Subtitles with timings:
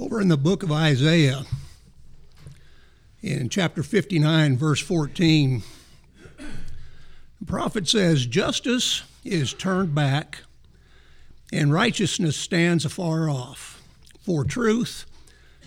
[0.00, 1.44] over in the book of Isaiah,
[3.20, 5.62] in chapter 59, verse 14,
[6.38, 10.38] the prophet says, Justice is turned back,
[11.52, 13.82] and righteousness stands afar off.
[14.22, 15.04] For truth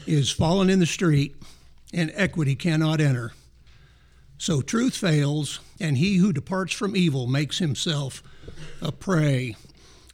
[0.07, 1.35] is fallen in the street,
[1.93, 3.33] and equity cannot enter.
[4.39, 8.23] So truth fails, and he who departs from evil makes himself
[8.81, 9.55] a prey.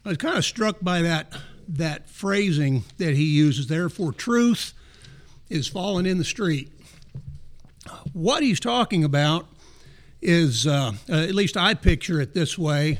[0.04, 1.32] I was kind of struck by that
[1.76, 4.72] that phrasing that he uses therefore truth
[5.48, 6.70] is fallen in the street.
[8.12, 9.46] What he's talking about
[10.20, 12.98] is, uh, at least I picture it this way.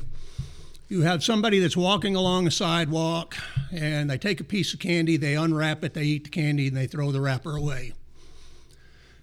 [0.89, 3.37] You have somebody that's walking along a sidewalk
[3.73, 6.77] and they take a piece of candy, they unwrap it, they eat the candy, and
[6.77, 7.93] they throw the wrapper away.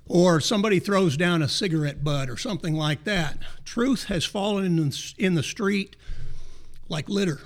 [0.05, 3.37] Or somebody throws down a cigarette butt or something like that.
[3.65, 5.97] Truth has fallen in the street
[6.87, 7.41] like litter.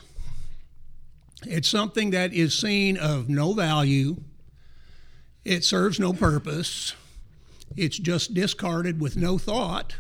[1.45, 4.17] It's something that is seen of no value.
[5.43, 6.93] It serves no purpose.
[7.75, 9.95] It's just discarded with no thought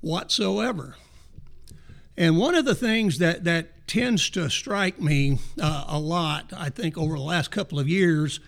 [0.00, 0.96] whatsoever.
[2.16, 6.70] And one of the things that, that tends to strike me uh, a lot, I
[6.70, 8.40] think, over the last couple of years,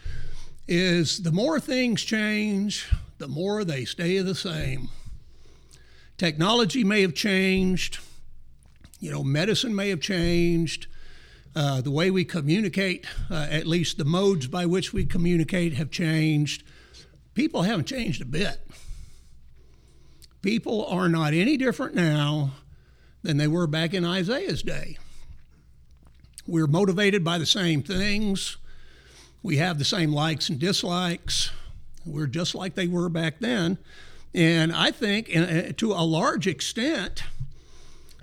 [0.66, 4.88] is the more things change, the more they stay the same.
[6.16, 7.98] Technology may have changed,
[9.00, 10.86] you know, medicine may have changed,
[11.58, 15.90] uh, the way we communicate, uh, at least the modes by which we communicate, have
[15.90, 16.62] changed.
[17.34, 18.60] People haven't changed a bit.
[20.40, 22.52] People are not any different now
[23.24, 24.98] than they were back in Isaiah's day.
[26.46, 28.56] We're motivated by the same things.
[29.42, 31.50] We have the same likes and dislikes.
[32.06, 33.78] We're just like they were back then.
[34.32, 37.24] And I think, uh, to a large extent,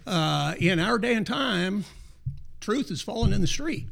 [0.08, 1.84] uh, in our day and time,
[2.66, 3.88] truth has fallen in the street.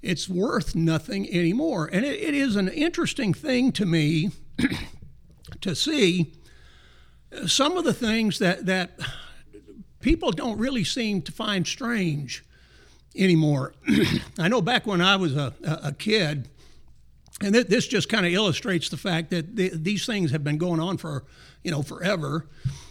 [0.00, 1.90] It's worth nothing anymore.
[1.92, 4.30] And it, it is an interesting thing to me
[5.60, 6.32] to see
[7.46, 8.98] some of the things that, that
[10.00, 12.42] people don't really seem to find strange
[13.14, 13.74] anymore.
[14.38, 16.48] I know back when I was a, a kid,
[17.42, 20.56] and th- this just kind of illustrates the fact that th- these things have been
[20.56, 21.24] going on for,
[21.62, 22.46] you know, forever.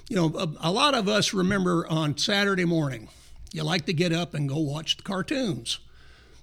[0.07, 3.09] You know, a, a lot of us remember on Saturday morning,
[3.55, 5.79] you like to get up and go watch the cartoons.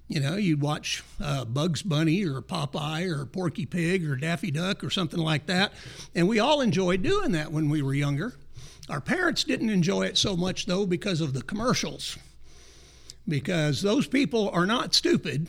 [0.09, 4.83] You know, you'd watch uh, Bugs Bunny or Popeye or Porky Pig or Daffy Duck
[4.83, 5.75] or something like that.
[6.15, 8.33] And we all enjoyed doing that when we were younger.
[8.89, 12.17] Our parents didn't enjoy it so much, though, because of the commercials.
[13.29, 15.49] Because those people are not stupid.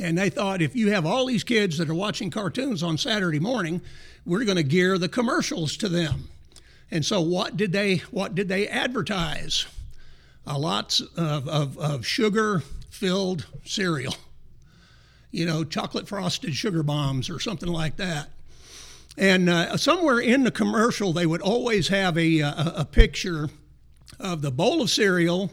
[0.00, 3.38] And they thought if you have all these kids that are watching cartoons on Saturday
[3.38, 3.80] morning,
[4.24, 6.28] we're going to gear the commercials to them.
[6.90, 9.66] And so what did they what did they advertise?
[10.46, 14.14] A lots of, of, of sugar filled cereal,
[15.30, 18.30] you know, chocolate frosted sugar bombs or something like that.
[19.18, 23.48] And uh, somewhere in the commercial, they would always have a, a, a picture
[24.20, 25.52] of the bowl of cereal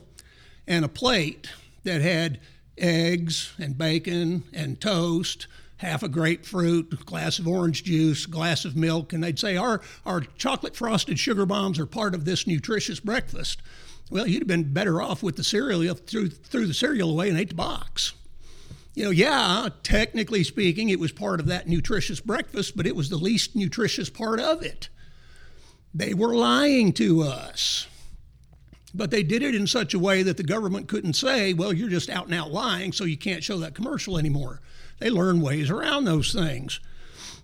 [0.67, 1.49] and a plate
[1.83, 2.39] that had
[2.77, 8.75] eggs and bacon and toast, half a grapefruit, a glass of orange juice, glass of
[8.75, 12.99] milk, and they'd say, Our, our chocolate frosted sugar bombs are part of this nutritious
[12.99, 13.61] breakfast.
[14.09, 17.37] Well, you'd have been better off with the cereal threw, threw the cereal away and
[17.37, 18.13] ate the box.
[18.95, 23.09] You know, yeah, technically speaking, it was part of that nutritious breakfast, but it was
[23.09, 24.89] the least nutritious part of it.
[25.95, 27.87] They were lying to us.
[28.93, 31.89] But they did it in such a way that the government couldn't say, well, you're
[31.89, 34.61] just out and out lying, so you can't show that commercial anymore.
[34.99, 36.79] They learn ways around those things.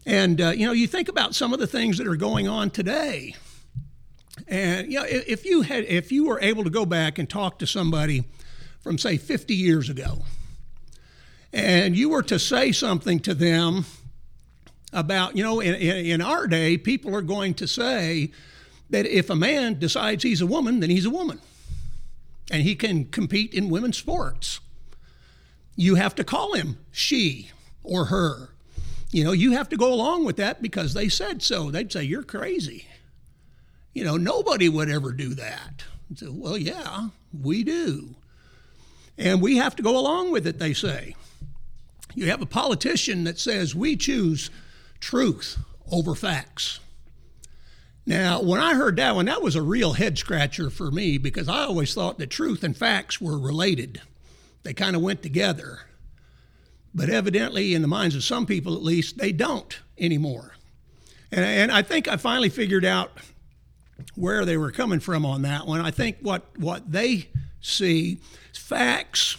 [0.05, 2.69] And, uh, you know, you think about some of the things that are going on
[2.69, 3.35] today.
[4.49, 7.59] And you know, if you had, if you were able to go back and talk
[7.59, 8.23] to somebody
[8.81, 10.23] from say 50 years ago,
[11.53, 13.85] and you were to say something to them
[14.91, 18.31] about, you know, in, in our day, people are going to say
[18.89, 21.39] that if a man decides he's a woman, then he's a woman,
[22.51, 24.59] and he can compete in women's sports.
[25.75, 27.51] You have to call him she
[27.83, 28.49] or her.
[29.11, 31.71] You know, you have to go along with that because they said so.
[31.71, 32.85] They'd say, You're crazy.
[33.99, 35.83] You know, nobody would ever do that.
[36.15, 38.15] So, well, yeah, we do.
[39.17, 41.17] And we have to go along with it, they say.
[42.15, 44.51] You have a politician that says we choose
[45.01, 45.57] truth
[45.91, 46.79] over facts.
[48.05, 51.49] Now, when I heard that one, that was a real head scratcher for me because
[51.49, 53.99] I always thought that truth and facts were related.
[54.63, 55.79] They kind of went together.
[56.95, 60.53] But evidently, in the minds of some people at least, they don't anymore.
[61.33, 63.11] And, and I think I finally figured out
[64.15, 65.81] where they were coming from on that one.
[65.81, 67.29] I think what, what they
[67.61, 68.19] see,
[68.53, 69.37] facts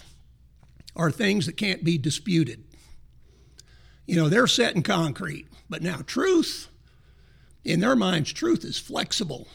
[0.97, 2.65] are things that can't be disputed.
[4.07, 5.47] You know, they're set in concrete.
[5.69, 6.69] But now, truth,
[7.65, 9.47] in their minds, truth is flexible.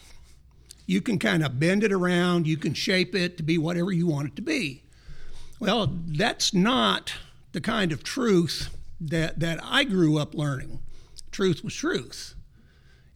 [0.85, 4.07] You can kind of bend it around, you can shape it to be whatever you
[4.07, 4.83] want it to be.
[5.59, 7.13] Well, that's not
[7.51, 10.79] the kind of truth that, that I grew up learning.
[11.31, 12.35] Truth was truth.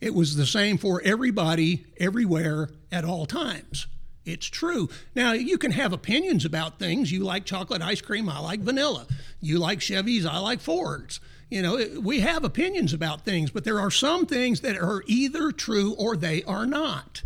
[0.01, 3.87] It was the same for everybody, everywhere, at all times.
[4.25, 4.89] It's true.
[5.15, 7.11] Now, you can have opinions about things.
[7.11, 9.07] You like chocolate ice cream, I like vanilla.
[9.41, 11.19] You like Chevys, I like Fords.
[11.49, 15.51] You know, we have opinions about things, but there are some things that are either
[15.51, 17.23] true or they are not.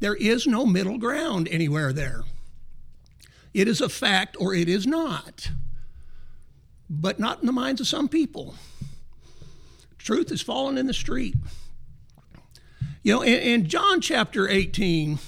[0.00, 2.24] There is no middle ground anywhere there.
[3.54, 5.50] It is a fact or it is not,
[6.90, 8.54] but not in the minds of some people.
[9.96, 11.36] Truth is fallen in the street.
[13.04, 15.18] You know, in, in John chapter 18,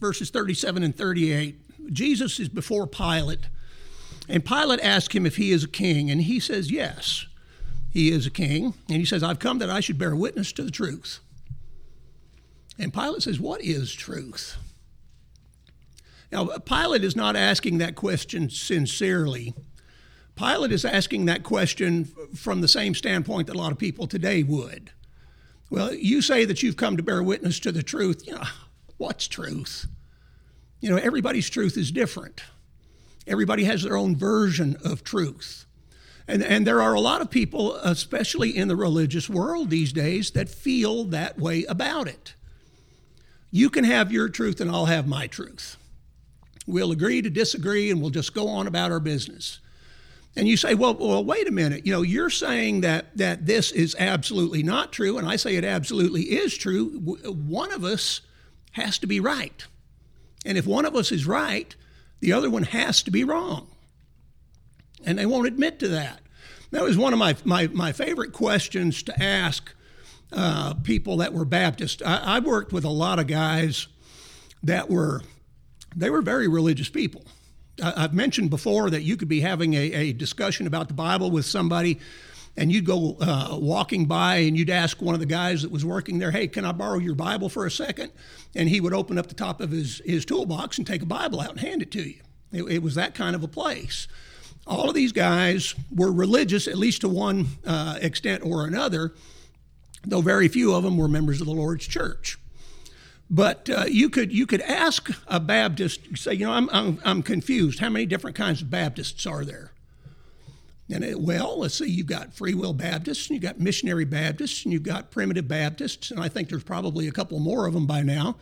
[0.00, 3.46] verses 37 and 38, Jesus is before Pilate,
[4.28, 7.26] and Pilate asks him if he is a king, and he says, Yes,
[7.90, 8.74] he is a king.
[8.88, 11.20] And he says, I've come that I should bear witness to the truth.
[12.76, 14.56] And Pilate says, What is truth?
[16.32, 19.54] Now, Pilate is not asking that question sincerely.
[20.34, 24.42] Pilate is asking that question from the same standpoint that a lot of people today
[24.42, 24.90] would.
[25.72, 28.26] Well, you say that you've come to bear witness to the truth.
[28.26, 28.42] You know,
[28.98, 29.86] what's truth?
[30.82, 32.42] You know, everybody's truth is different.
[33.26, 35.64] Everybody has their own version of truth.
[36.28, 40.32] And, and there are a lot of people, especially in the religious world these days,
[40.32, 42.34] that feel that way about it.
[43.50, 45.78] You can have your truth and I'll have my truth.
[46.66, 49.58] We'll agree to disagree and we'll just go on about our business.
[50.34, 51.84] And you say, well, well, wait a minute.
[51.84, 55.64] You know, you're saying that that this is absolutely not true, and I say it
[55.64, 56.98] absolutely is true.
[57.24, 58.22] One of us
[58.72, 59.66] has to be right,
[60.46, 61.74] and if one of us is right,
[62.20, 63.68] the other one has to be wrong.
[65.04, 66.20] And they won't admit to that.
[66.70, 69.74] That was one of my my, my favorite questions to ask
[70.32, 72.02] uh, people that were Baptist.
[72.02, 73.86] I, I worked with a lot of guys
[74.62, 75.20] that were
[75.94, 77.22] they were very religious people.
[77.80, 81.46] I've mentioned before that you could be having a, a discussion about the Bible with
[81.46, 82.00] somebody,
[82.56, 85.84] and you'd go uh, walking by and you'd ask one of the guys that was
[85.84, 88.12] working there, Hey, can I borrow your Bible for a second?
[88.54, 91.40] And he would open up the top of his, his toolbox and take a Bible
[91.40, 92.20] out and hand it to you.
[92.52, 94.06] It, it was that kind of a place.
[94.66, 99.14] All of these guys were religious, at least to one uh, extent or another,
[100.04, 102.38] though very few of them were members of the Lord's church.
[103.34, 107.22] But uh, you could you could ask a Baptist, say, you know, I'm, I'm, I'm
[107.22, 107.78] confused.
[107.78, 109.72] How many different kinds of Baptists are there?
[110.90, 114.64] And it, well, let's see, you've got free will Baptists, and you've got missionary Baptists,
[114.64, 117.86] and you've got primitive Baptists, and I think there's probably a couple more of them
[117.86, 118.36] by now.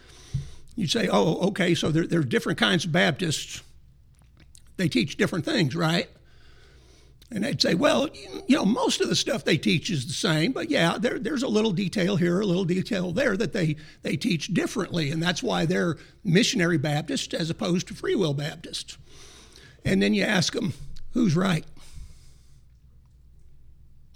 [0.75, 3.62] You say, oh, okay, so there, there are different kinds of Baptists.
[4.76, 6.10] They teach different things, right?
[7.32, 8.08] And they'd say, well,
[8.48, 11.44] you know, most of the stuff they teach is the same, but yeah, there, there's
[11.44, 15.12] a little detail here, a little detail there that they, they teach differently.
[15.12, 18.98] And that's why they're missionary Baptists as opposed to free will Baptists.
[19.84, 20.72] And then you ask them,
[21.12, 21.64] who's right?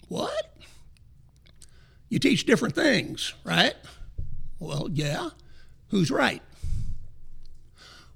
[0.08, 0.52] What?
[2.08, 3.74] You teach different things, right?
[4.58, 5.30] Well, yeah.
[5.88, 6.42] Who's right?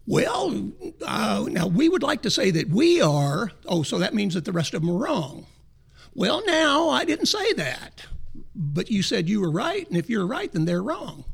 [0.09, 0.73] Well,
[1.05, 4.47] uh, now we would like to say that we are, oh, so that means that
[4.47, 5.45] the rest of them are wrong.
[6.15, 8.07] Well, now I didn't say that,
[8.55, 11.25] but you said you were right, and if you're right, then they're wrong.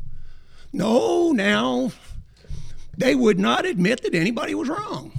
[0.72, 1.92] No, now
[2.98, 5.12] they would not admit that anybody was wrong.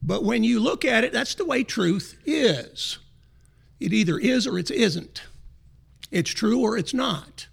[0.00, 2.98] But when you look at it, that's the way truth is.
[3.80, 5.24] It either is or it isn't.
[6.12, 7.48] It's true or it's not.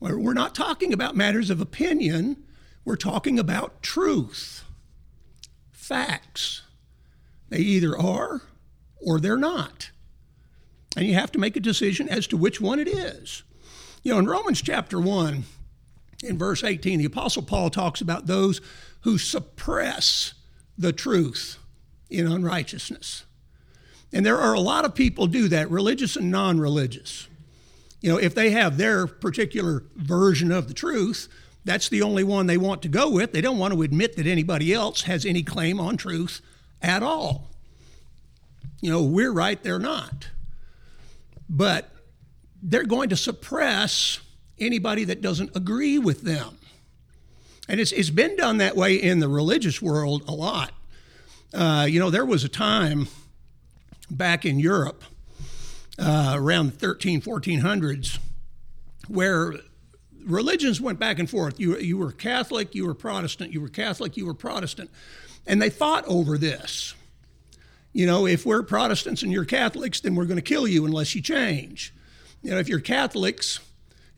[0.00, 2.44] We're not talking about matters of opinion
[2.90, 4.64] we're talking about truth,
[5.70, 6.62] facts.
[7.48, 8.42] They either are
[8.96, 9.92] or they're not.
[10.96, 13.44] And you have to make a decision as to which one it is.
[14.02, 15.44] You know, in Romans chapter 1,
[16.24, 18.60] in verse 18, the Apostle Paul talks about those
[19.02, 20.34] who suppress
[20.76, 21.58] the truth
[22.10, 23.22] in unrighteousness.
[24.12, 27.28] And there are a lot of people do that, religious and non religious.
[28.00, 31.28] You know, if they have their particular version of the truth,
[31.64, 33.32] that's the only one they want to go with.
[33.32, 36.40] They don't want to admit that anybody else has any claim on truth
[36.80, 37.50] at all.
[38.80, 40.28] You know, we're right, they're not.
[41.48, 41.90] But
[42.62, 44.20] they're going to suppress
[44.58, 46.56] anybody that doesn't agree with them.
[47.68, 50.72] And it's, it's been done that way in the religious world a lot.
[51.52, 53.06] Uh, you know, there was a time
[54.10, 55.04] back in Europe
[55.98, 58.18] uh, around the 13, 1400s
[59.08, 59.54] where
[60.24, 61.58] religions went back and forth.
[61.58, 64.90] You, you were Catholic, you were Protestant, you were Catholic, you were Protestant.
[65.46, 66.94] And they fought over this.
[67.92, 71.14] You know, if we're Protestants and you're Catholics, then we're going to kill you unless
[71.14, 71.92] you change.
[72.42, 73.58] You know, if you're Catholics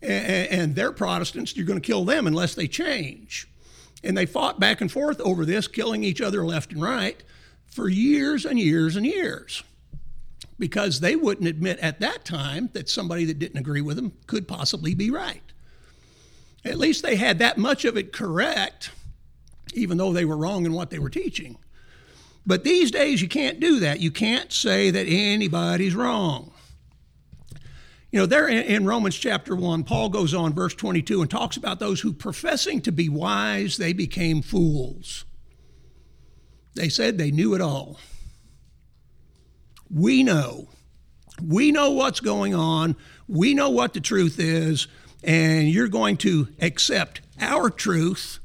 [0.02, 3.48] and, and they're Protestants, you're going to kill them unless they change.
[4.04, 7.22] And they fought back and forth over this, killing each other left and right
[7.66, 9.62] for years and years and years
[10.58, 14.46] because they wouldn't admit at that time that somebody that didn't agree with them could
[14.46, 15.51] possibly be right.
[16.64, 18.90] At least they had that much of it correct,
[19.74, 21.58] even though they were wrong in what they were teaching.
[22.46, 24.00] But these days, you can't do that.
[24.00, 26.52] You can't say that anybody's wrong.
[28.10, 31.78] You know, there in Romans chapter 1, Paul goes on, verse 22, and talks about
[31.78, 35.24] those who, professing to be wise, they became fools.
[36.74, 37.98] They said they knew it all.
[39.90, 40.68] We know.
[41.42, 42.96] We know what's going on.
[43.28, 44.88] We know what the truth is,
[45.22, 48.38] and you're going to accept our truth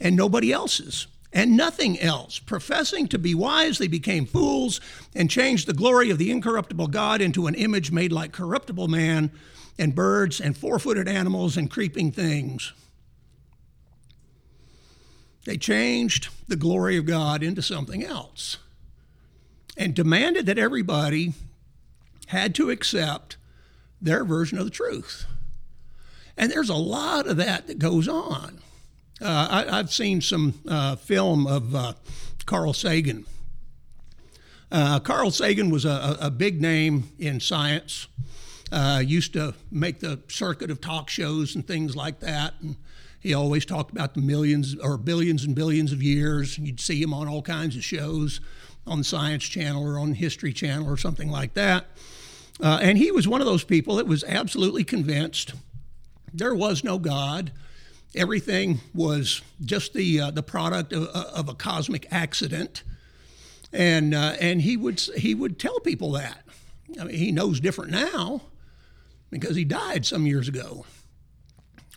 [0.00, 2.38] and nobody else's and nothing else.
[2.38, 4.80] Professing to be wise, they became fools
[5.14, 9.30] and changed the glory of the incorruptible God into an image made like corruptible man
[9.78, 12.72] and birds and four footed animals and creeping things.
[15.44, 18.58] They changed the glory of God into something else
[19.76, 21.32] and demanded that everybody
[22.26, 23.36] had to accept
[24.00, 25.26] their version of the truth.
[26.38, 28.60] And there's a lot of that that goes on.
[29.20, 31.94] Uh, I, have seen some uh, film of uh,
[32.46, 33.26] Carl Sagan.
[34.70, 38.06] Uh, Carl Sagan was a, a, big name in science.
[38.70, 42.54] Uh, used to make the circuit of talk shows and things like that.
[42.60, 42.76] And
[43.18, 46.56] he always talked about the millions or billions and billions of years.
[46.56, 48.40] You'd see him on all kinds of shows
[48.86, 51.86] on the Science Channel or on History Channel or something like that.
[52.62, 55.54] Uh, and he was one of those people that was absolutely convinced
[56.32, 57.52] there was no God
[58.14, 62.82] everything was just the uh, the product of, of, a cosmic accident,
[63.72, 66.42] and uh, and he would he would tell people that.
[67.00, 68.42] I mean, he knows different now
[69.30, 70.86] because he died some years ago.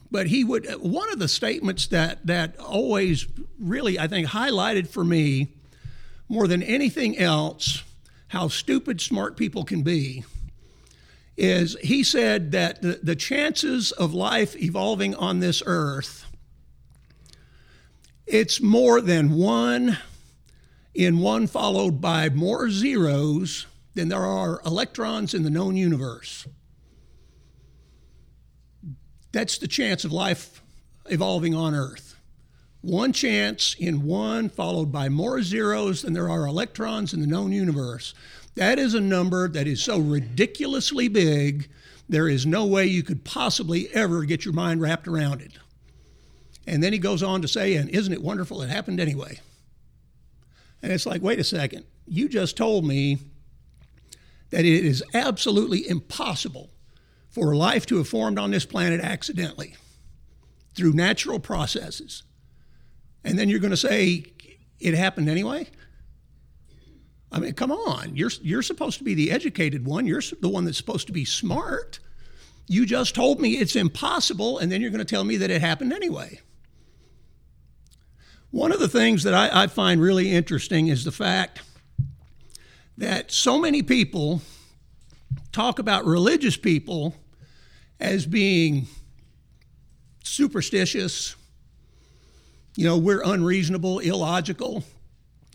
[0.10, 3.28] But he would one of the statements that that always
[3.60, 5.54] really I think highlighted for me
[6.28, 7.84] more than anything else
[8.28, 10.24] how stupid smart people can be
[11.38, 16.26] is he said that the, the chances of life evolving on this earth
[18.32, 19.98] it's more than one
[20.94, 26.48] in one followed by more zeros than there are electrons in the known universe.
[29.34, 30.62] That's the chance of life
[31.08, 32.16] evolving on earth.
[32.80, 37.52] One chance in one followed by more zeros than there are electrons in the known
[37.52, 38.14] universe
[38.56, 41.70] that is a number that is so ridiculously big,
[42.10, 45.54] there is no way you could possibly ever get your mind wrapped around it.
[46.68, 49.40] And then he goes on to say, and isn't it wonderful it happened anyway?
[50.84, 53.18] And it's like, wait a second, you just told me
[54.50, 56.70] that it is absolutely impossible
[57.30, 59.76] for life to have formed on this planet accidentally
[60.76, 62.24] through natural processes.
[63.24, 64.26] And then you're going to say
[64.80, 65.68] it happened anyway?
[67.32, 68.16] I mean, come on.
[68.16, 70.06] You're, you're supposed to be the educated one.
[70.06, 72.00] You're the one that's supposed to be smart.
[72.68, 75.62] You just told me it's impossible, and then you're going to tell me that it
[75.62, 76.40] happened anyway.
[78.52, 81.62] One of the things that I, I find really interesting is the fact
[82.98, 84.42] that so many people
[85.54, 87.16] talk about religious people
[88.00, 88.88] as being
[90.24, 91.36] superstitious,
[92.76, 94.84] you know, we're unreasonable, illogical.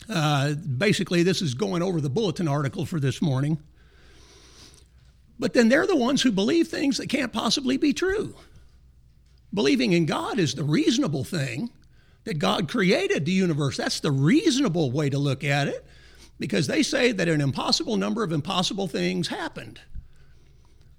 [0.09, 3.59] Uh, basically, this is going over the bulletin article for this morning.
[5.39, 8.35] But then they're the ones who believe things that can't possibly be true.
[9.53, 11.71] Believing in God is the reasonable thing,
[12.25, 13.77] that God created the universe.
[13.77, 15.87] That's the reasonable way to look at it
[16.39, 19.81] because they say that an impossible number of impossible things happened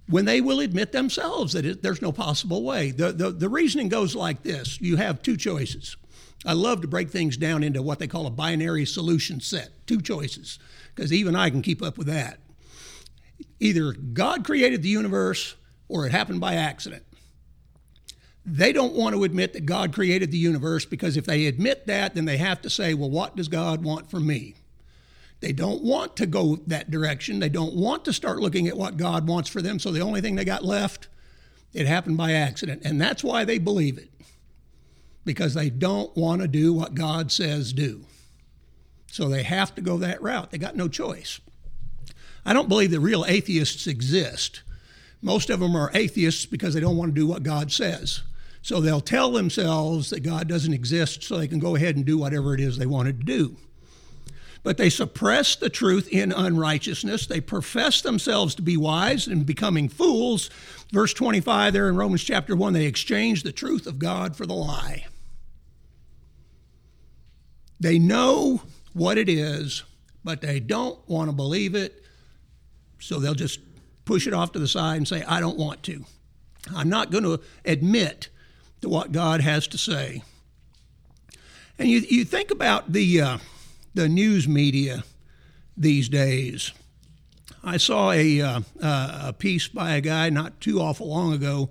[0.10, 2.92] when they will admit themselves that it, there's no possible way.
[2.92, 5.98] The, the, the reasoning goes like this you have two choices.
[6.46, 10.02] I love to break things down into what they call a binary solution set, two
[10.02, 10.60] choices,
[10.96, 12.40] because even I can keep up with that.
[13.60, 15.56] Either God created the universe
[15.88, 17.04] or it happened by accident.
[18.46, 22.16] They don't want to admit that God created the universe because if they admit that,
[22.16, 24.56] then they have to say, well, what does God want from me?
[25.40, 27.40] They don't want to go that direction.
[27.40, 29.80] They don't want to start looking at what God wants for them.
[29.80, 31.10] So the only thing they got left,
[31.74, 32.84] it happened by accident.
[32.86, 34.10] And that's why they believe it
[35.28, 38.06] because they don't want to do what God says do.
[39.12, 40.50] So they have to go that route.
[40.50, 41.40] They got no choice.
[42.44, 44.64] I don't believe that real atheists exist.
[45.22, 48.22] Most of them are atheists because they don't want to do what God says.
[48.62, 52.18] So they'll tell themselves that God doesn't exist so they can go ahead and do
[52.18, 53.58] whatever it is they wanted to do.
[54.64, 57.26] but they suppress the truth in unrighteousness.
[57.26, 60.50] They profess themselves to be wise and becoming fools.
[60.92, 64.54] Verse 25 there in Romans chapter 1, they exchange the truth of God for the
[64.54, 65.06] lie.
[67.80, 68.62] They know
[68.94, 69.84] what it is,
[70.24, 72.04] but they don't want to believe it,
[73.00, 73.60] so they'll just
[74.06, 76.06] push it off to the side and say, I don't want to.
[76.76, 78.30] I'm not going to admit
[78.82, 80.24] to what God has to say.
[81.80, 83.38] And you, you think about the, uh,
[83.94, 85.04] the news media
[85.76, 86.72] these days.
[87.64, 91.70] I saw a, uh, a piece by a guy not too awful long ago.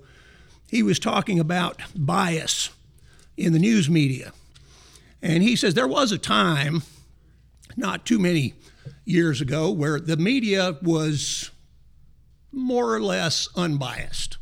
[0.69, 2.71] He was talking about bias
[3.37, 4.33] in the news media.
[5.27, 6.85] And he says there was a time,
[7.77, 8.55] not too many
[9.05, 11.51] years ago, where the media was
[12.53, 14.39] more or less unbiased.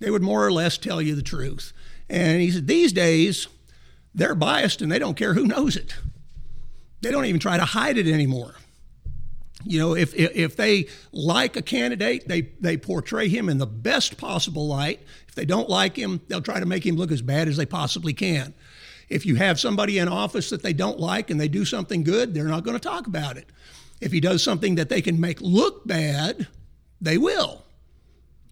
[0.00, 1.72] They would more or less tell you the truth.
[2.08, 3.48] And he said, these days,
[4.14, 5.96] they're biased and they don't care who knows it.
[7.00, 8.54] They don't even try to hide it anymore.
[9.64, 14.18] You know, if, if they like a candidate, they, they portray him in the best
[14.18, 15.00] possible light.
[15.26, 17.66] If they don't like him, they'll try to make him look as bad as they
[17.66, 18.54] possibly can.
[19.08, 22.34] If you have somebody in office that they don't like and they do something good,
[22.34, 23.48] they're not going to talk about it.
[24.00, 26.48] If he does something that they can make look bad,
[27.00, 27.64] they will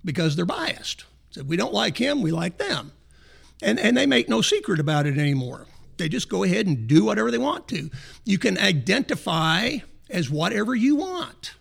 [0.04, 1.04] because they're biased.
[1.30, 2.92] So we don't like him, we like them.
[3.62, 5.66] And, and they make no secret about it anymore.
[5.96, 7.90] They just go ahead and do whatever they want to.
[8.24, 9.78] You can identify
[10.10, 11.54] as whatever you want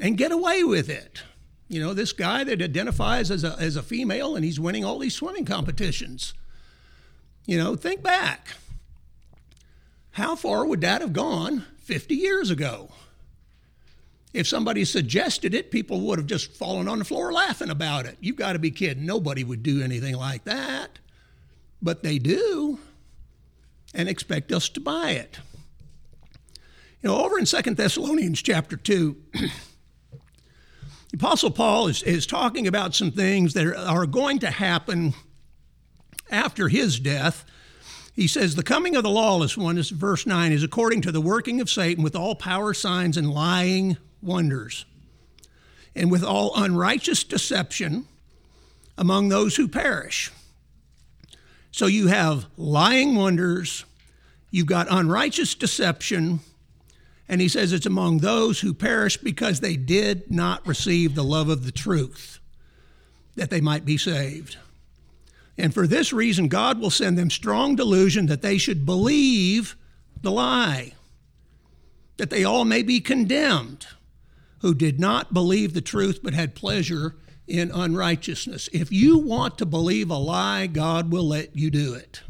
[0.00, 1.22] and get away with it.
[1.68, 4.98] You know, this guy that identifies as a, as a female and he's winning all
[4.98, 6.34] these swimming competitions.
[7.46, 8.48] You know, think back.
[10.12, 12.90] How far would that have gone 50 years ago?
[14.32, 18.16] If somebody suggested it, people would have just fallen on the floor laughing about it.
[18.20, 19.06] You've got to be kidding.
[19.06, 20.98] Nobody would do anything like that.
[21.80, 22.78] But they do
[23.94, 25.38] and expect us to buy it.
[27.02, 29.50] You know, over in Second Thessalonians chapter 2, the
[31.14, 35.14] Apostle Paul is, is talking about some things that are, are going to happen
[36.34, 37.44] after his death.
[38.14, 41.20] He says, The coming of the lawless one, is verse 9, is according to the
[41.20, 44.84] working of Satan with all power, signs, and lying wonders,
[45.94, 48.06] and with all unrighteous deception
[48.98, 50.30] among those who perish.
[51.70, 53.84] So you have lying wonders,
[54.50, 56.40] you've got unrighteous deception,
[57.28, 61.48] and he says it's among those who perish because they did not receive the love
[61.48, 62.38] of the truth,
[63.34, 64.56] that they might be saved.
[65.56, 69.76] And for this reason, God will send them strong delusion that they should believe
[70.22, 70.94] the lie,
[72.16, 73.86] that they all may be condemned
[74.60, 78.68] who did not believe the truth but had pleasure in unrighteousness.
[78.72, 82.22] If you want to believe a lie, God will let you do it.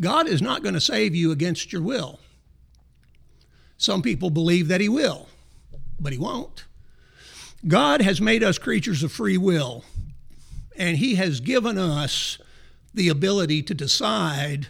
[0.00, 2.20] God is not going to save you against your will.
[3.78, 5.28] Some people believe that He will,
[6.00, 6.64] but He won't.
[7.66, 9.84] God has made us creatures of free will,
[10.76, 12.38] and He has given us
[12.94, 14.68] the ability to decide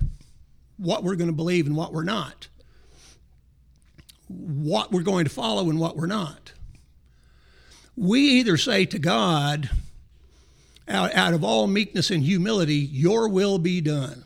[0.76, 2.48] what we're going to believe and what we're not
[4.28, 6.52] what we're going to follow and what we're not.
[7.96, 9.70] We either say to God,
[10.88, 14.24] out, out of all meekness and humility, Your will be done.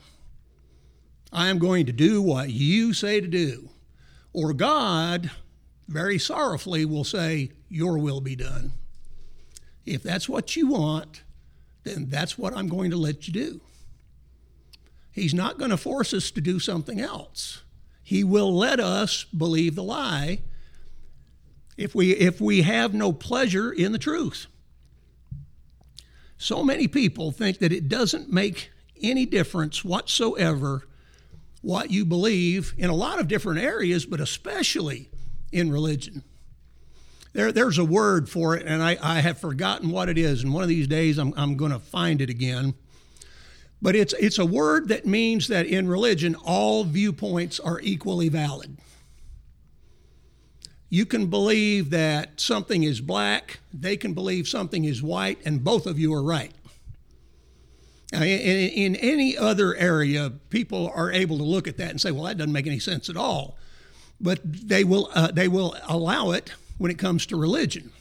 [1.31, 3.69] I am going to do what you say to do.
[4.33, 5.31] Or God,
[5.87, 8.73] very sorrowfully, will say, Your will be done.
[9.85, 11.23] If that's what you want,
[11.83, 13.61] then that's what I'm going to let you do.
[15.11, 17.63] He's not going to force us to do something else.
[18.03, 20.41] He will let us believe the lie
[21.77, 24.47] if we, if we have no pleasure in the truth.
[26.37, 30.87] So many people think that it doesn't make any difference whatsoever
[31.61, 35.09] what you believe in a lot of different areas, but especially
[35.51, 36.23] in religion.
[37.33, 40.53] There, there's a word for it, and I, I have forgotten what it is, and
[40.53, 42.73] one of these days I'm, I'm going to find it again.
[43.81, 48.77] But it's, it's a word that means that in religion, all viewpoints are equally valid.
[50.89, 55.87] You can believe that something is black, they can believe something is white, and both
[55.87, 56.51] of you are right.
[58.11, 62.11] Now, in, in any other area, people are able to look at that and say,
[62.11, 63.57] well, that doesn't make any sense at all.
[64.19, 67.91] But they will, uh, they will allow it when it comes to religion.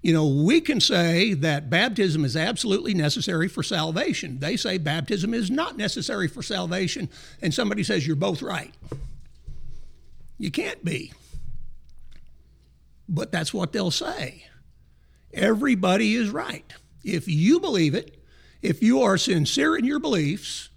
[0.00, 4.38] You know, we can say that baptism is absolutely necessary for salvation.
[4.38, 7.10] They say baptism is not necessary for salvation,
[7.42, 8.72] and somebody says you're both right.
[10.38, 11.12] You can't be.
[13.06, 14.46] But that's what they'll say.
[15.34, 16.72] Everybody is right.
[17.04, 18.18] If you believe it,
[18.62, 20.70] if you are sincere in your beliefs,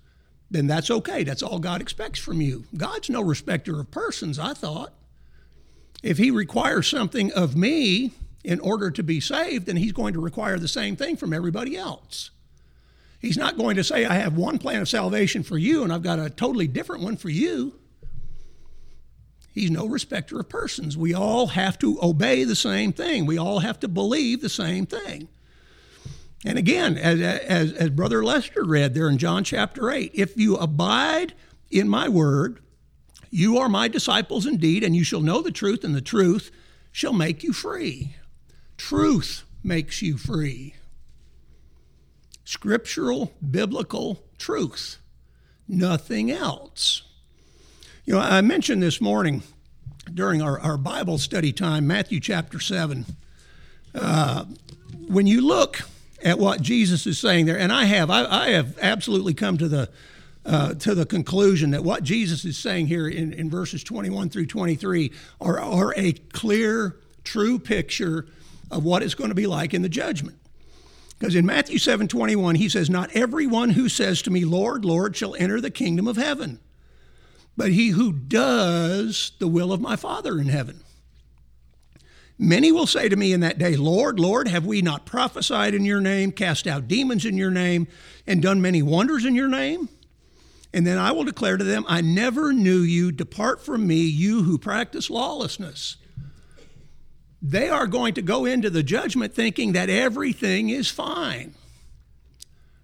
[0.51, 1.23] then that's okay.
[1.23, 2.65] That's all God expects from you.
[2.75, 4.93] God's no respecter of persons, I thought.
[6.03, 8.11] If He requires something of me
[8.43, 11.75] in order to be saved, then He's going to require the same thing from everybody
[11.75, 12.29] else.
[13.19, 16.03] He's not going to say, I have one plan of salvation for you and I've
[16.03, 17.73] got a totally different one for you.
[19.53, 20.97] He's no respecter of persons.
[20.97, 23.25] We all have to obey the same thing.
[23.25, 25.29] We all have to believe the same thing.
[26.43, 30.57] And again, as, as, as Brother Lester read there in John chapter 8, if you
[30.57, 31.33] abide
[31.71, 32.59] in my word,
[33.33, 36.51] you are my disciples indeed, and you shall know the truth, and the truth
[36.91, 38.15] shall make you free.
[38.77, 40.75] Truth makes you free.
[42.45, 44.99] Scriptural, biblical truth,
[45.67, 47.01] nothing else.
[48.05, 49.41] You know, I mentioned this morning
[50.13, 53.03] during our, our Bible study time, Matthew chapter 7.
[53.95, 54.45] Uh,
[55.07, 55.79] when you look
[56.23, 59.67] at what Jesus is saying there, and I have, I, I have absolutely come to
[59.67, 59.89] the
[60.45, 64.45] uh, to the conclusion that what Jesus is saying here in, in verses 21 through
[64.45, 68.27] 23 are, are a clear, true picture
[68.69, 70.37] of what it's going to be like in the judgment.
[71.17, 75.15] Because in Matthew 7 21, he says, Not everyone who says to me, Lord, Lord,
[75.15, 76.59] shall enter the kingdom of heaven,
[77.55, 80.81] but he who does the will of my Father in heaven.
[82.37, 85.85] Many will say to me in that day, Lord, Lord, have we not prophesied in
[85.85, 87.87] your name, cast out demons in your name,
[88.25, 89.87] and done many wonders in your name?
[90.73, 93.11] And then I will declare to them, I never knew you.
[93.11, 95.97] Depart from me, you who practice lawlessness.
[97.41, 101.53] They are going to go into the judgment thinking that everything is fine.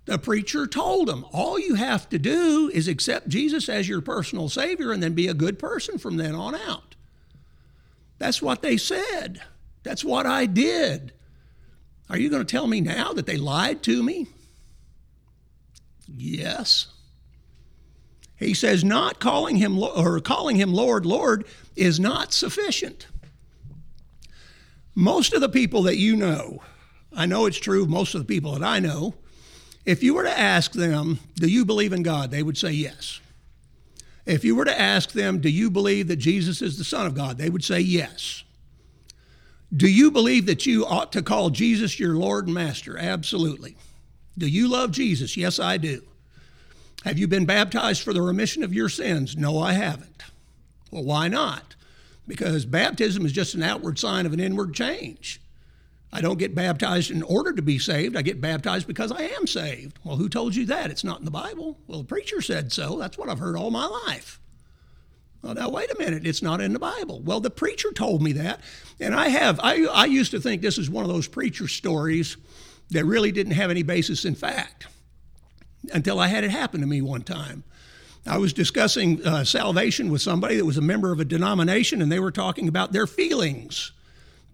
[0.06, 4.50] The preacher told them, all you have to do is accept Jesus as your personal
[4.50, 6.96] Savior and then be a good person from then on out.
[8.18, 9.42] That's what they said.
[9.84, 11.14] That's what I did.
[12.10, 14.28] Are you going to tell me now that they lied to me?
[16.08, 16.88] Yes.
[18.40, 23.08] He says not calling him or calling him Lord, Lord is not sufficient.
[24.96, 26.62] Most of the people that you know,
[27.14, 29.16] I know it's true, of most of the people that I know,
[29.86, 32.32] if you were to ask them, Do you believe in God?
[32.32, 33.20] they would say yes.
[34.26, 37.16] If you were to ask them, Do you believe that Jesus is the Son of
[37.16, 37.38] God?
[37.38, 38.44] they would say yes.
[39.76, 42.98] Do you believe that you ought to call Jesus your Lord and Master?
[42.98, 43.76] Absolutely.
[44.38, 45.36] Do you love Jesus?
[45.36, 46.04] Yes, I do.
[47.04, 49.38] Have you been baptized for the remission of your sins?
[49.38, 50.24] No, I haven't.
[50.92, 51.76] Well, why not?
[52.28, 55.42] Because baptism is just an outward sign of an inward change.
[56.12, 58.18] I don't get baptized in order to be saved.
[58.18, 59.98] I get baptized because I am saved.
[60.04, 60.92] Well, who told you that?
[60.92, 61.78] It's not in the Bible.
[61.88, 62.98] Well, the preacher said so.
[62.98, 64.40] That's what I've heard all my life.
[65.42, 66.28] Well, now wait a minute.
[66.28, 67.22] It's not in the Bible.
[67.22, 68.60] Well, the preacher told me that,
[69.00, 69.60] and I have.
[69.64, 72.36] I I used to think this is one of those preacher stories
[72.90, 74.88] that really didn't have any basis in fact
[75.90, 77.64] until I had it happen to me one time.
[78.26, 82.12] I was discussing uh, salvation with somebody that was a member of a denomination, and
[82.12, 83.92] they were talking about their feelings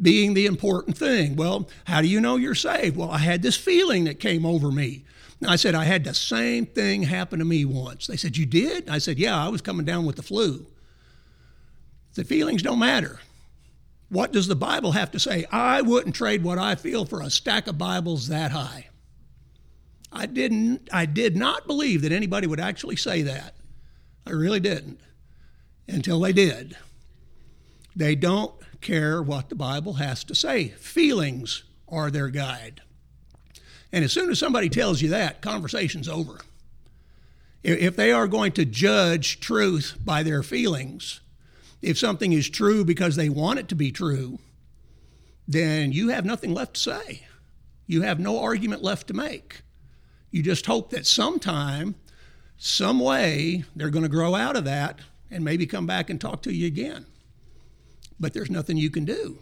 [0.01, 1.35] being the important thing.
[1.35, 2.97] Well, how do you know you're saved?
[2.97, 5.03] Well, I had this feeling that came over me.
[5.41, 8.07] And I said, I had the same thing happen to me once.
[8.07, 8.89] They said, You did?
[8.89, 10.65] I said, Yeah, I was coming down with the flu.
[12.13, 13.19] The feelings don't matter.
[14.09, 15.45] What does the Bible have to say?
[15.51, 18.87] I wouldn't trade what I feel for a stack of Bibles that high.
[20.15, 23.55] I didn't I did not believe that anybody would actually say that.
[24.25, 24.99] I really didn't.
[25.87, 26.77] Until they did.
[27.95, 30.69] They don't care what the Bible has to say.
[30.69, 32.81] Feelings are their guide.
[33.91, 36.39] And as soon as somebody tells you that, conversation's over.
[37.63, 41.21] If they are going to judge truth by their feelings,
[41.81, 44.39] if something is true because they want it to be true,
[45.47, 47.27] then you have nothing left to say.
[47.85, 49.61] You have no argument left to make.
[50.35, 51.95] You just hope that sometime,
[52.57, 54.99] some way, they're going to grow out of that
[55.31, 57.05] and maybe come back and talk to you again
[58.19, 59.37] but there's nothing you can do.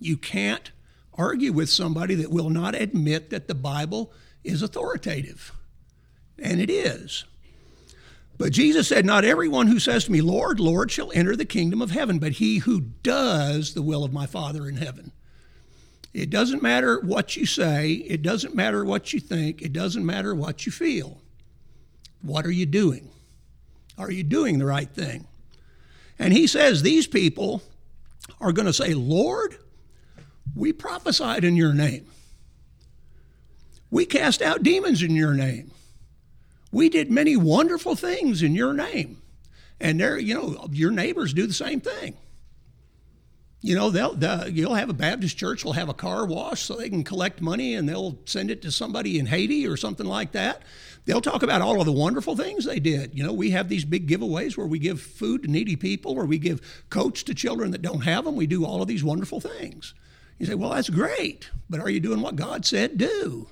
[0.00, 0.70] You can't
[1.14, 4.12] argue with somebody that will not admit that the Bible
[4.44, 5.52] is authoritative.
[6.38, 7.24] And it is.
[8.38, 11.80] But Jesus said, Not everyone who says to me, Lord, Lord, shall enter the kingdom
[11.80, 15.12] of heaven, but he who does the will of my Father in heaven.
[16.16, 20.34] It doesn't matter what you say, it doesn't matter what you think, it doesn't matter
[20.34, 21.20] what you feel.
[22.22, 23.10] What are you doing?
[23.98, 25.26] Are you doing the right thing?
[26.18, 27.60] And he says these people
[28.40, 29.58] are going to say, Lord,
[30.54, 32.06] we prophesied in your name.
[33.90, 35.70] We cast out demons in your name.
[36.72, 39.20] We did many wonderful things in your name.
[39.78, 42.16] And there, you know, your neighbors do the same thing.
[43.62, 46.76] You know, they'll the, you'll have a Baptist church will have a car wash so
[46.76, 50.32] they can collect money and they'll send it to somebody in Haiti or something like
[50.32, 50.62] that.
[51.06, 53.16] They'll talk about all of the wonderful things they did.
[53.16, 56.26] You know, we have these big giveaways where we give food to needy people, or
[56.26, 58.34] we give coats to children that don't have them.
[58.34, 59.94] We do all of these wonderful things.
[60.38, 63.48] You say, well, that's great, but are you doing what God said do?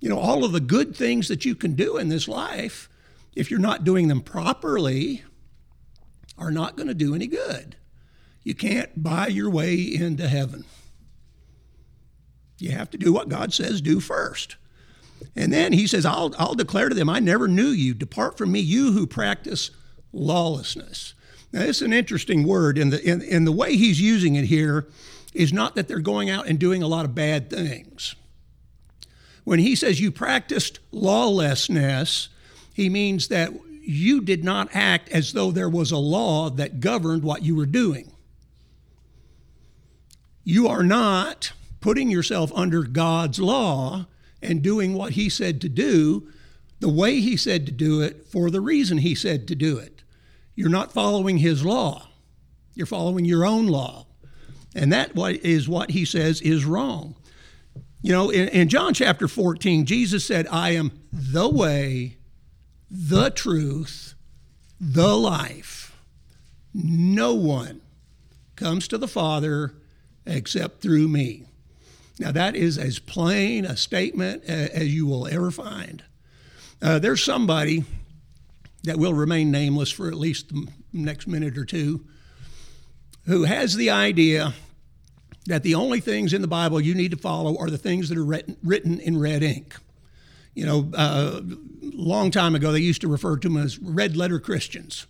[0.00, 2.88] You know, all of the good things that you can do in this life,
[3.34, 5.24] if you're not doing them properly,
[6.36, 7.76] are not going to do any good.
[8.48, 10.64] You can't buy your way into heaven.
[12.58, 14.56] You have to do what God says do first.
[15.36, 17.92] And then he says, I'll, I'll declare to them, I never knew you.
[17.92, 19.70] Depart from me, you who practice
[20.14, 21.12] lawlessness.
[21.52, 24.46] Now, this is an interesting word, and the, in, in the way he's using it
[24.46, 24.88] here
[25.34, 28.14] is not that they're going out and doing a lot of bad things.
[29.44, 32.30] When he says you practiced lawlessness,
[32.72, 37.22] he means that you did not act as though there was a law that governed
[37.22, 38.10] what you were doing.
[40.48, 44.06] You are not putting yourself under God's law
[44.40, 46.26] and doing what He said to do
[46.80, 50.02] the way He said to do it for the reason He said to do it.
[50.54, 52.08] You're not following His law,
[52.72, 54.06] you're following your own law.
[54.74, 55.10] And that
[55.44, 57.14] is what He says is wrong.
[58.00, 62.16] You know, in, in John chapter 14, Jesus said, I am the way,
[62.90, 64.14] the truth,
[64.80, 65.94] the life.
[66.72, 67.82] No one
[68.56, 69.74] comes to the Father
[70.28, 71.44] except through me.
[72.18, 76.02] Now, that is as plain a statement as you will ever find.
[76.82, 77.84] Uh, there's somebody
[78.84, 82.04] that will remain nameless for at least the next minute or two
[83.26, 84.54] who has the idea
[85.46, 88.18] that the only things in the Bible you need to follow are the things that
[88.18, 89.76] are written, in red ink.
[90.54, 91.40] You know, a uh,
[91.82, 95.06] long time ago, they used to refer to them as red letter Christians.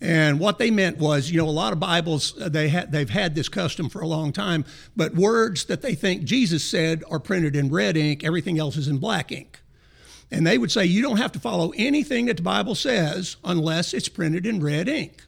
[0.00, 3.10] And what they meant was, you know, a lot of Bibles uh, they ha- they've
[3.10, 4.64] had this custom for a long time,
[4.96, 8.22] but words that they think Jesus said are printed in red ink.
[8.22, 9.60] Everything else is in black ink.
[10.30, 13.92] And they would say you don't have to follow anything that the Bible says unless
[13.92, 15.24] it's printed in red ink.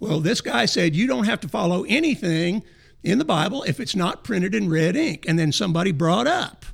[0.00, 2.64] Well, this guy said you don't have to follow anything
[3.04, 5.24] in the Bible if it's not printed in red ink.
[5.28, 6.64] And then somebody brought up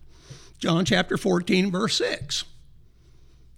[0.58, 2.44] John chapter 14, verse 6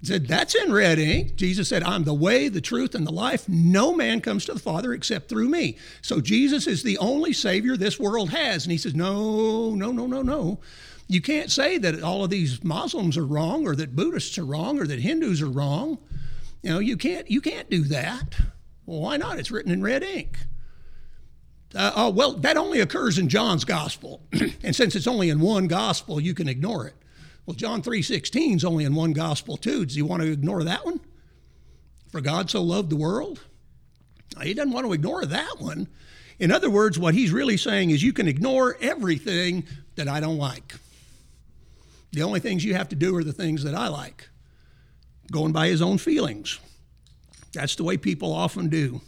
[0.02, 1.36] said, That's in red ink.
[1.36, 3.48] Jesus said, I'm the way, the truth, and the life.
[3.48, 5.76] No man comes to the Father except through me.
[6.02, 8.64] So Jesus is the only Savior this world has.
[8.64, 10.60] And he says, No, no, no, no, no.
[11.08, 14.78] You can't say that all of these Muslims are wrong or that Buddhists are wrong
[14.78, 15.98] or that Hindus are wrong.
[16.62, 18.36] You know, you can't you can't do that.
[18.86, 19.38] Well, why not?
[19.38, 20.38] It's written in red ink.
[21.74, 24.22] Uh, oh, well, that only occurs in John's gospel.
[24.62, 26.94] and since it's only in one gospel, you can ignore it.
[27.46, 29.84] Well, John 3:16 is only in one gospel too.
[29.84, 31.00] Does he want to ignore that one?
[32.10, 33.40] For God so loved the world?
[34.42, 35.88] He doesn't want to ignore that one.
[36.38, 39.64] In other words, what he's really saying is you can ignore everything
[39.96, 40.76] that I don't like.
[42.12, 44.28] The only things you have to do are the things that I like.
[45.30, 46.58] Going by his own feelings.
[47.52, 49.00] That's the way people often do.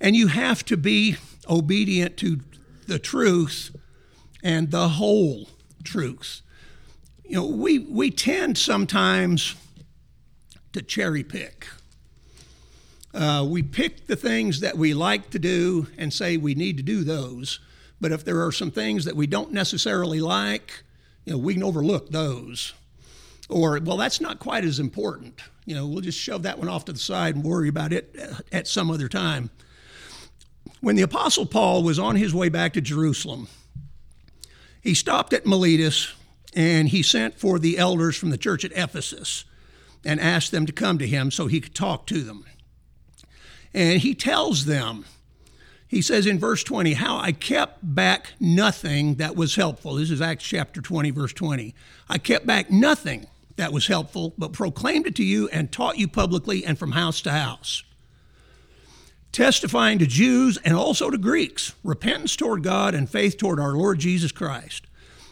[0.00, 1.16] And you have to be
[1.48, 2.40] obedient to
[2.86, 3.74] the truth
[4.42, 5.48] and the whole
[5.84, 6.42] truth
[7.28, 9.56] you know, we, we tend sometimes
[10.72, 11.66] to cherry pick.
[13.12, 16.82] Uh, we pick the things that we like to do and say we need to
[16.82, 17.60] do those.
[18.00, 20.84] But if there are some things that we don't necessarily like,
[21.24, 22.74] you know, we can overlook those.
[23.48, 25.40] Or, well, that's not quite as important.
[25.64, 28.14] You know, we'll just shove that one off to the side and worry about it
[28.52, 29.50] at some other time.
[30.80, 33.48] When the Apostle Paul was on his way back to Jerusalem,
[34.82, 36.12] he stopped at Miletus
[36.56, 39.44] and he sent for the elders from the church at Ephesus
[40.04, 42.46] and asked them to come to him so he could talk to them.
[43.74, 45.04] And he tells them,
[45.86, 49.94] he says in verse 20, how I kept back nothing that was helpful.
[49.96, 51.74] This is Acts chapter 20, verse 20.
[52.08, 56.08] I kept back nothing that was helpful, but proclaimed it to you and taught you
[56.08, 57.84] publicly and from house to house.
[59.30, 63.98] Testifying to Jews and also to Greeks, repentance toward God and faith toward our Lord
[63.98, 64.85] Jesus Christ.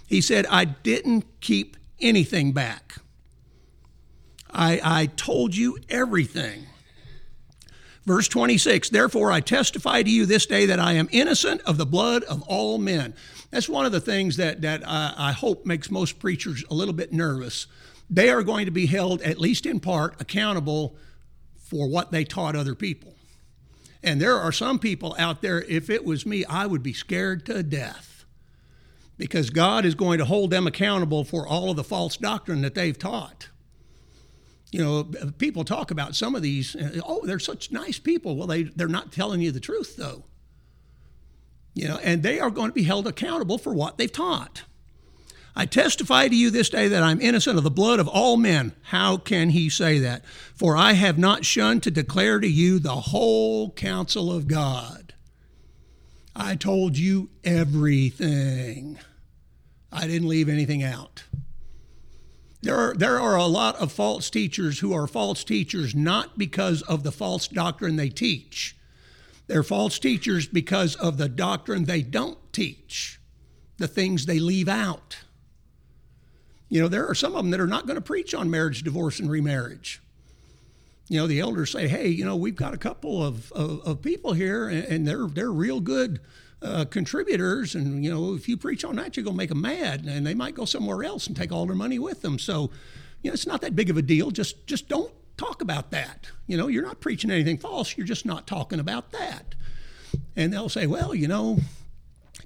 [0.07, 2.97] He said, I didn't keep anything back.
[4.51, 6.67] I, I told you everything.
[8.05, 11.87] Verse 26 Therefore I testify to you this day that I am innocent of the
[11.87, 13.15] blood of all men.
[13.51, 16.95] That's one of the things that, that I, I hope makes most preachers a little
[16.95, 17.67] bit nervous.
[18.11, 20.97] They are going to be held, at least in part, accountable
[21.57, 23.15] for what they taught other people.
[24.03, 27.47] And there are some people out there, if it was me, I would be scared
[27.47, 28.14] to death
[29.17, 32.75] because God is going to hold them accountable for all of the false doctrine that
[32.75, 33.49] they've taught.
[34.73, 35.05] You know,
[35.39, 38.37] people talk about some of these, uh, oh, they're such nice people.
[38.37, 40.25] Well, they, they're not telling you the truth, though.
[41.75, 44.63] You know, and they are going to be held accountable for what they've taught.
[45.57, 48.73] I testify to you this day that I'm innocent of the blood of all men.
[48.83, 50.25] How can he say that?
[50.55, 55.04] For I have not shunned to declare to you the whole counsel of God.
[56.37, 58.99] I told you everything.
[59.93, 61.25] I didn't leave anything out.
[62.63, 66.83] There are, there are a lot of false teachers who are false teachers not because
[66.83, 68.77] of the false doctrine they teach.
[69.47, 73.21] They're false teachers because of the doctrine they don't teach,
[73.77, 75.19] the things they leave out.
[76.71, 78.83] You know, there are some of them that are not going to preach on marriage,
[78.83, 80.01] divorce, and remarriage.
[81.09, 84.03] You know, the elders say, hey, you know, we've got a couple of, of, of
[84.03, 86.21] people here and, and they're, they're real good
[86.65, 90.07] uh, contributors, and you know, if you preach on that, you're gonna make them mad,
[90.07, 92.39] and they might go somewhere else and take all their money with them.
[92.39, 92.71] So,
[93.23, 94.31] you know, it's not that big of a deal.
[94.31, 96.31] Just just don't talk about that.
[96.47, 97.97] You know, you're not preaching anything false.
[97.97, 99.55] You're just not talking about that.
[100.37, 101.59] And they'll say, well, you know,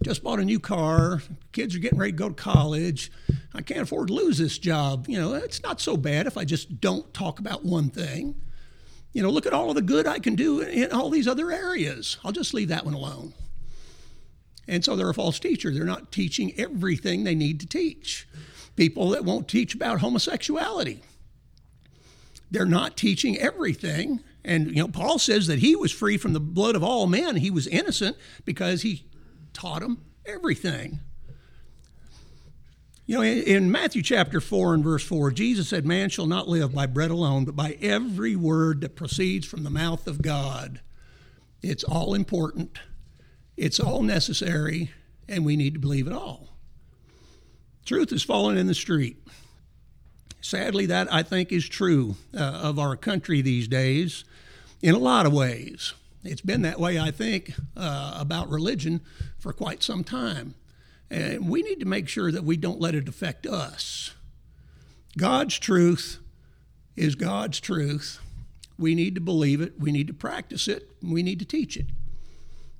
[0.03, 1.23] just bought a new car.
[1.53, 3.12] Kids are getting ready to go to college.
[3.55, 5.07] I can't afford to lose this job.
[5.09, 8.35] You know, it's not so bad if I just don't talk about one thing.
[9.12, 11.51] You know, look at all of the good I can do in all these other
[11.51, 12.18] areas.
[12.25, 13.33] I'll just leave that one alone.
[14.68, 15.73] And so they're a false teacher.
[15.73, 18.29] They're not teaching everything they need to teach.
[18.77, 21.01] People that won't teach about homosexuality.
[22.51, 24.21] They're not teaching everything.
[24.44, 27.37] And you know, Paul says that he was free from the blood of all men.
[27.37, 29.05] He was innocent because he
[29.53, 31.01] taught them everything.
[33.09, 36.75] You know, in Matthew chapter 4 and verse 4, Jesus said, Man shall not live
[36.75, 40.83] by bread alone, but by every word that proceeds from the mouth of God.
[41.62, 42.79] It's all important.
[43.57, 44.90] It's all necessary,
[45.27, 46.49] and we need to believe it all.
[47.87, 49.16] Truth is falling in the street.
[50.42, 54.23] Sadly, that I think is true uh, of our country these days
[54.83, 55.94] in a lot of ways.
[56.25, 59.01] It's been that way, I think, uh, about religion
[59.38, 60.57] for quite some time.
[61.11, 64.14] And we need to make sure that we don't let it affect us.
[65.16, 66.18] God's truth
[66.97, 68.21] is God's truth.
[68.79, 71.87] We need to believe it, we need to practice it, we need to teach it.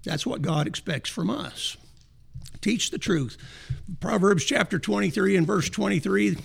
[0.05, 1.77] That's what God expects from us.
[2.61, 3.37] Teach the truth.
[4.01, 6.37] Proverbs chapter 23 and verse 23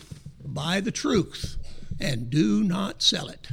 [0.46, 1.58] buy the truth
[2.00, 3.50] and do not sell it.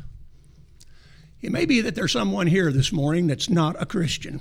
[1.41, 4.41] It may be that there's someone here this morning that's not a Christian.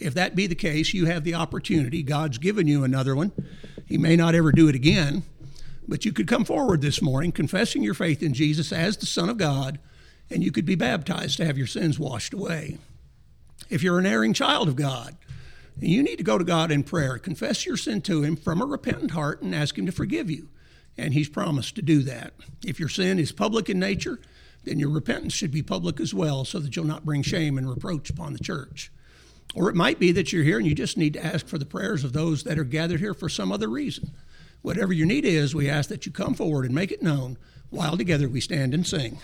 [0.00, 2.02] If that be the case, you have the opportunity.
[2.02, 3.32] God's given you another one.
[3.86, 5.22] He may not ever do it again,
[5.86, 9.28] but you could come forward this morning confessing your faith in Jesus as the Son
[9.28, 9.78] of God,
[10.30, 12.78] and you could be baptized to have your sins washed away
[13.70, 15.16] if you're an erring child of God.
[15.78, 18.66] You need to go to God in prayer, confess your sin to Him from a
[18.66, 20.48] repentant heart, and ask Him to forgive you.
[20.96, 22.32] And He's promised to do that.
[22.64, 24.18] If your sin is public in nature,
[24.64, 27.68] then your repentance should be public as well, so that you'll not bring shame and
[27.68, 28.90] reproach upon the church.
[29.54, 31.64] Or it might be that you're here and you just need to ask for the
[31.64, 34.10] prayers of those that are gathered here for some other reason.
[34.62, 37.38] Whatever your need is, we ask that you come forward and make it known
[37.70, 39.18] while together we stand and sing.